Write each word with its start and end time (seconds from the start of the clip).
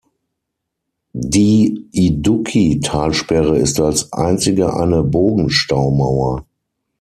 Die 1.13 1.87
Idukki-Talsperre 1.91 3.59
ist 3.59 3.79
als 3.79 4.11
einzige 4.11 4.75
eine 4.75 5.03
Bogenstaumauer. 5.03 6.43